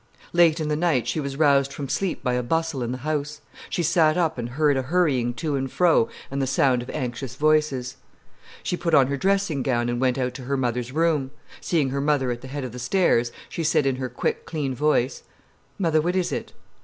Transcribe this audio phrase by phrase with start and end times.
[0.33, 3.39] _Late in the night she was roused from sleep by a bustle in the house.
[3.69, 7.35] She sat up and heard a hurrying to and fro and the sound of anxious
[7.35, 7.97] voices.
[8.63, 11.29] She put on her dressing gown and went out to her mother's room.
[11.59, 14.73] Seeing her mother at the head of the stairs, she said in her quick, clean
[14.73, 15.21] voice:
[15.77, 16.53] "Mother, what it it?"